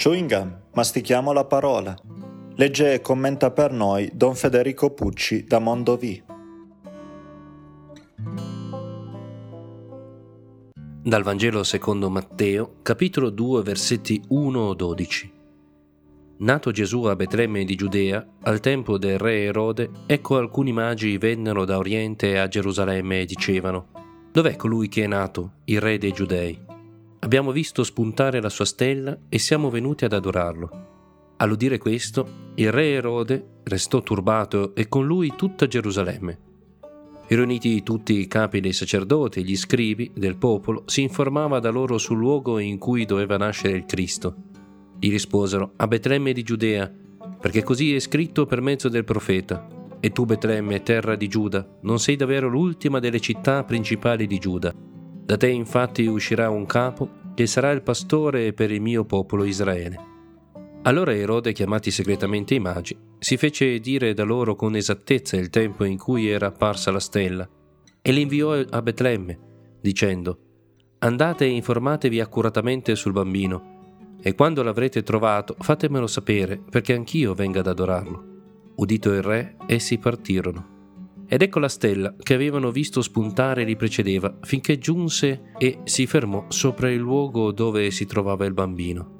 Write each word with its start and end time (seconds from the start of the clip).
Chewing 0.00 0.30
gum, 0.30 0.56
mastichiamo 0.72 1.30
la 1.30 1.44
parola. 1.44 1.94
Legge 2.54 2.94
e 2.94 3.00
commenta 3.02 3.50
per 3.50 3.70
noi 3.70 4.10
Don 4.14 4.34
Federico 4.34 4.94
Pucci 4.94 5.44
da 5.44 5.58
Mondovì. 5.58 6.24
Dal 11.02 11.22
Vangelo 11.22 11.62
secondo 11.64 12.08
Matteo, 12.08 12.76
capitolo 12.80 13.28
2, 13.28 13.60
versetti 13.60 14.22
1-12. 14.30 15.30
Nato 16.38 16.70
Gesù 16.70 17.02
a 17.02 17.14
Betlemme 17.14 17.64
di 17.64 17.74
Giudea, 17.74 18.26
al 18.44 18.60
tempo 18.60 18.96
del 18.96 19.18
re 19.18 19.42
Erode, 19.42 19.90
ecco 20.06 20.38
alcuni 20.38 20.72
magi 20.72 21.18
vennero 21.18 21.66
da 21.66 21.76
Oriente 21.76 22.38
a 22.38 22.48
Gerusalemme 22.48 23.20
e 23.20 23.26
dicevano, 23.26 23.88
Dov'è 24.32 24.56
colui 24.56 24.88
che 24.88 25.04
è 25.04 25.06
nato, 25.06 25.56
il 25.64 25.78
re 25.78 25.98
dei 25.98 26.12
Giudei? 26.12 26.69
Abbiamo 27.30 27.52
visto 27.52 27.84
spuntare 27.84 28.40
la 28.40 28.48
sua 28.48 28.64
stella 28.64 29.16
e 29.28 29.38
siamo 29.38 29.70
venuti 29.70 30.04
ad 30.04 30.14
adorarlo. 30.14 31.34
All'udire 31.36 31.78
questo, 31.78 32.50
il 32.56 32.72
re 32.72 32.90
Erode 32.90 33.60
restò 33.62 34.02
turbato 34.02 34.74
e 34.74 34.88
con 34.88 35.06
lui 35.06 35.34
tutta 35.36 35.68
Gerusalemme. 35.68 36.38
Riuniti 37.28 37.84
tutti 37.84 38.18
i 38.18 38.26
capi 38.26 38.58
dei 38.58 38.72
sacerdoti 38.72 39.38
e 39.38 39.42
gli 39.44 39.56
scribi 39.56 40.10
del 40.12 40.38
popolo, 40.38 40.82
si 40.86 41.02
informava 41.02 41.60
da 41.60 41.70
loro 41.70 41.98
sul 41.98 42.18
luogo 42.18 42.58
in 42.58 42.78
cui 42.78 43.04
doveva 43.04 43.36
nascere 43.36 43.76
il 43.76 43.84
Cristo 43.84 44.34
gli 44.98 45.08
risposero, 45.08 45.74
a 45.76 45.86
Betlemme 45.86 46.32
di 46.32 46.42
Giudea, 46.42 46.92
perché 47.40 47.62
così 47.62 47.94
è 47.94 48.00
scritto 48.00 48.44
per 48.44 48.60
mezzo 48.60 48.88
del 48.88 49.04
profeta. 49.04 49.68
E 50.00 50.10
tu, 50.10 50.24
Betlemme, 50.24 50.82
terra 50.82 51.14
di 51.14 51.28
Giuda, 51.28 51.64
non 51.82 52.00
sei 52.00 52.16
davvero 52.16 52.48
l'ultima 52.48 52.98
delle 52.98 53.20
città 53.20 53.62
principali 53.62 54.26
di 54.26 54.38
Giuda. 54.38 54.74
Da 55.30 55.36
te 55.36 55.46
infatti 55.46 56.04
uscirà 56.06 56.50
un 56.50 56.66
capo 56.66 57.19
che 57.40 57.46
sarà 57.46 57.70
il 57.70 57.80
pastore 57.80 58.52
per 58.52 58.70
il 58.70 58.82
mio 58.82 59.06
popolo 59.06 59.44
Israele. 59.44 59.96
Allora 60.82 61.14
Erode, 61.14 61.54
chiamati 61.54 61.90
segretamente 61.90 62.54
i 62.54 62.58
magi, 62.58 62.94
si 63.18 63.38
fece 63.38 63.78
dire 63.78 64.12
da 64.12 64.24
loro 64.24 64.54
con 64.54 64.76
esattezza 64.76 65.38
il 65.38 65.48
tempo 65.48 65.84
in 65.84 65.96
cui 65.96 66.28
era 66.28 66.48
apparsa 66.48 66.90
la 66.90 67.00
stella 67.00 67.48
e 68.02 68.12
li 68.12 68.20
inviò 68.20 68.52
a 68.52 68.82
Betlemme, 68.82 69.38
dicendo, 69.80 70.38
Andate 70.98 71.46
e 71.46 71.48
informatevi 71.48 72.20
accuratamente 72.20 72.94
sul 72.94 73.12
bambino 73.12 74.18
e 74.20 74.34
quando 74.34 74.62
l'avrete 74.62 75.02
trovato 75.02 75.56
fatemelo 75.58 76.06
sapere 76.06 76.58
perché 76.58 76.92
anch'io 76.92 77.32
venga 77.32 77.60
ad 77.60 77.68
adorarlo. 77.68 78.24
Udito 78.76 79.14
il 79.14 79.22
re, 79.22 79.56
essi 79.66 79.96
partirono. 79.96 80.79
Ed 81.32 81.42
ecco 81.42 81.60
la 81.60 81.68
stella 81.68 82.12
che 82.20 82.34
avevano 82.34 82.72
visto 82.72 83.00
spuntare 83.02 83.62
li 83.62 83.76
precedeva 83.76 84.36
finché 84.40 84.78
giunse 84.78 85.52
e 85.58 85.78
si 85.84 86.08
fermò 86.08 86.46
sopra 86.48 86.90
il 86.90 86.98
luogo 86.98 87.52
dove 87.52 87.92
si 87.92 88.04
trovava 88.04 88.46
il 88.46 88.52
bambino. 88.52 89.18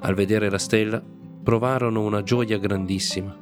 Al 0.00 0.14
vedere 0.14 0.50
la 0.50 0.58
stella 0.58 1.02
provarono 1.42 2.04
una 2.04 2.22
gioia 2.22 2.58
grandissima. 2.58 3.34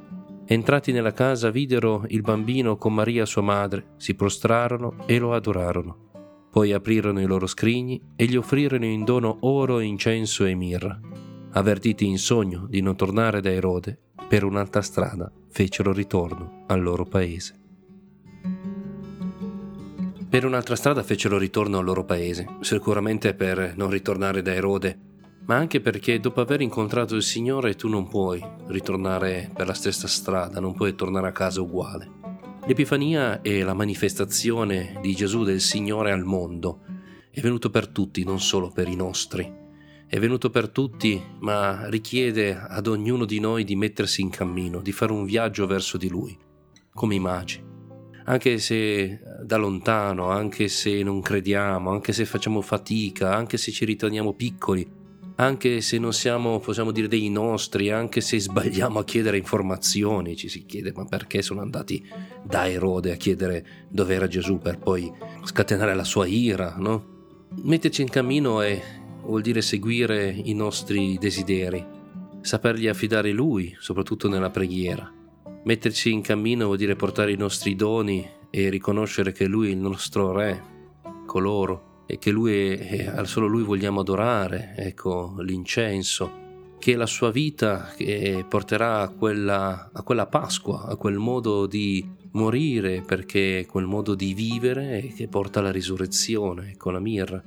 Entrati 0.45 0.93
nella 0.93 1.11
casa 1.11 1.49
videro 1.49 2.05
il 2.07 2.21
bambino 2.21 2.77
con 2.77 2.93
Maria 2.93 3.25
sua 3.25 3.41
madre, 3.41 3.95
si 3.97 4.15
prostrarono 4.15 4.95
e 5.05 5.19
lo 5.19 5.33
adorarono. 5.33 6.47
Poi 6.49 6.71
aprirono 6.71 7.19
i 7.19 7.25
loro 7.25 7.47
scrigni 7.47 8.01
e 8.15 8.27
gli 8.27 8.37
offrirono 8.37 8.85
in 8.85 9.03
dono 9.03 9.39
oro, 9.41 9.81
incenso 9.81 10.45
e 10.45 10.55
mirra. 10.55 10.97
Avvertiti 11.51 12.07
in 12.07 12.17
sogno 12.17 12.65
di 12.69 12.79
non 12.79 12.95
tornare 12.95 13.41
da 13.41 13.51
Erode, 13.51 13.99
per 14.25 14.45
un'altra 14.45 14.81
strada 14.81 15.29
fecero 15.49 15.91
ritorno 15.91 16.63
al 16.67 16.81
loro 16.81 17.03
paese. 17.03 17.63
Per 20.35 20.43
un'altra 20.43 20.75
strada 20.75 21.01
fecero 21.01 21.37
ritorno 21.37 21.77
al 21.77 21.85
loro 21.85 22.03
paese, 22.03 22.57
sicuramente 22.59 23.33
per 23.33 23.75
non 23.77 23.89
ritornare 23.89 24.41
da 24.41 24.53
Erode, 24.53 24.99
ma 25.45 25.55
anche 25.55 25.79
perché 25.79 26.19
dopo 26.19 26.41
aver 26.41 26.59
incontrato 26.59 27.15
il 27.15 27.23
Signore 27.23 27.75
tu 27.75 27.87
non 27.87 28.09
puoi 28.09 28.45
ritornare 28.67 29.49
per 29.55 29.65
la 29.65 29.73
stessa 29.73 30.09
strada, 30.09 30.59
non 30.59 30.73
puoi 30.73 30.93
tornare 30.93 31.29
a 31.29 31.31
casa 31.31 31.61
uguale. 31.61 32.11
L'Epifania 32.67 33.41
è 33.41 33.61
la 33.61 33.73
manifestazione 33.73 34.99
di 35.01 35.15
Gesù 35.15 35.45
del 35.45 35.61
Signore 35.61 36.11
al 36.11 36.25
mondo. 36.25 36.81
È 37.31 37.39
venuto 37.39 37.69
per 37.69 37.87
tutti, 37.87 38.25
non 38.25 38.41
solo 38.41 38.71
per 38.71 38.89
i 38.89 38.95
nostri. 38.97 39.49
È 40.05 40.19
venuto 40.19 40.49
per 40.49 40.67
tutti, 40.67 41.23
ma 41.39 41.87
richiede 41.87 42.57
ad 42.57 42.87
ognuno 42.87 43.23
di 43.23 43.39
noi 43.39 43.63
di 43.63 43.77
mettersi 43.77 44.19
in 44.19 44.31
cammino, 44.31 44.81
di 44.81 44.91
fare 44.91 45.13
un 45.13 45.23
viaggio 45.23 45.65
verso 45.65 45.95
di 45.95 46.09
Lui, 46.09 46.37
come 46.93 47.15
i 47.15 47.19
magi. 47.19 47.74
Anche 48.27 48.57
se 48.57 49.19
da 49.43 49.57
lontano, 49.57 50.29
anche 50.29 50.67
se 50.67 51.03
non 51.03 51.21
crediamo, 51.21 51.91
anche 51.91 52.11
se 52.11 52.25
facciamo 52.25 52.61
fatica, 52.61 53.35
anche 53.35 53.57
se 53.57 53.71
ci 53.71 53.85
riteniamo 53.85 54.33
piccoli, 54.33 54.87
anche 55.35 55.81
se 55.81 55.99
non 55.99 56.13
siamo, 56.13 56.59
possiamo 56.59 56.91
dire, 56.91 57.07
dei 57.07 57.29
nostri, 57.29 57.91
anche 57.91 58.21
se 58.21 58.39
sbagliamo 58.39 58.99
a 58.99 59.03
chiedere 59.03 59.37
informazioni, 59.37 60.35
ci 60.35 60.47
si 60.47 60.65
chiede 60.65 60.93
ma 60.95 61.05
perché 61.05 61.41
sono 61.41 61.61
andati 61.61 62.03
da 62.41 62.69
Erode 62.69 63.11
a 63.11 63.15
chiedere 63.15 63.65
dove 63.89 64.15
era 64.15 64.27
Gesù 64.27 64.59
per 64.59 64.79
poi 64.79 65.11
scatenare 65.43 65.93
la 65.93 66.03
sua 66.03 66.25
ira, 66.25 66.75
no? 66.77 67.13
Metterci 67.61 68.01
in 68.01 68.09
cammino 68.09 68.61
è, 68.61 68.81
vuol 69.23 69.41
dire 69.41 69.61
seguire 69.61 70.29
i 70.29 70.53
nostri 70.53 71.17
desideri, 71.19 71.85
sapergli 72.41 72.87
affidare 72.87 73.31
Lui, 73.31 73.75
soprattutto 73.77 74.27
nella 74.27 74.49
preghiera. 74.49 75.11
Metterci 75.65 76.11
in 76.11 76.21
cammino 76.21 76.65
vuol 76.65 76.77
dire 76.77 76.95
portare 76.95 77.31
i 77.31 77.37
nostri 77.37 77.75
doni 77.75 78.23
e 78.51 78.69
riconoscere 78.69 79.31
che 79.31 79.47
Lui 79.47 79.69
è 79.69 79.71
il 79.71 79.77
nostro 79.77 80.31
Re, 80.31 80.61
coloro 81.25 82.03
e 82.05 82.19
che 82.19 82.29
lui 82.29 82.69
è, 82.69 83.19
solo 83.23 83.47
lui 83.47 83.63
vogliamo 83.63 84.01
adorare, 84.01 84.75
ecco 84.77 85.37
l'incenso, 85.39 86.43
che 86.77 86.95
la 86.95 87.07
sua 87.07 87.31
vita 87.31 87.91
che 87.95 88.45
porterà 88.47 89.01
a 89.01 89.09
quella, 89.09 89.89
a 89.91 90.03
quella 90.03 90.27
Pasqua, 90.27 90.83
a 90.83 90.97
quel 90.97 91.17
modo 91.17 91.65
di 91.65 92.07
morire, 92.33 93.01
perché 93.01 93.61
è 93.61 93.65
quel 93.65 93.87
modo 93.87 94.13
di 94.13 94.35
vivere 94.35 95.11
che 95.15 95.27
porta 95.27 95.61
alla 95.61 95.71
risurrezione, 95.71 96.73
ecco 96.73 96.91
la 96.91 96.99
mirra. 96.99 97.41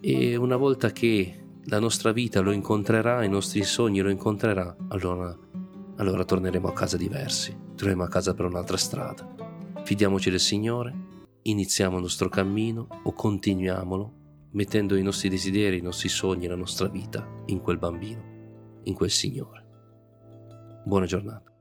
E 0.00 0.36
una 0.36 0.56
volta 0.56 0.92
che 0.92 1.34
la 1.64 1.80
nostra 1.80 2.12
vita 2.12 2.38
lo 2.38 2.52
incontrerà, 2.52 3.24
i 3.24 3.28
nostri 3.28 3.64
sogni 3.64 3.98
lo 3.98 4.10
incontrerà, 4.10 4.76
allora, 4.90 5.36
allora 5.96 6.24
torneremo 6.24 6.68
a 6.68 6.72
casa 6.72 6.96
diversi, 6.96 7.56
torneremo 7.74 8.04
a 8.04 8.08
casa 8.08 8.34
per 8.34 8.46
un'altra 8.46 8.76
strada. 8.76 9.26
Fidiamoci 9.84 10.30
del 10.30 10.40
Signore 10.40 11.04
iniziamo 11.42 11.96
il 11.96 12.02
nostro 12.02 12.28
cammino 12.28 12.88
o 13.02 13.12
continuiamolo 13.12 14.24
mettendo 14.52 14.96
i 14.96 15.02
nostri 15.02 15.28
desideri, 15.28 15.78
i 15.78 15.82
nostri 15.82 16.08
sogni, 16.08 16.46
la 16.46 16.56
nostra 16.56 16.88
vita 16.88 17.26
in 17.46 17.60
quel 17.60 17.78
bambino, 17.78 18.80
in 18.84 18.94
quel 18.94 19.10
Signore. 19.10 19.64
Buona 20.84 21.06
giornata. 21.06 21.55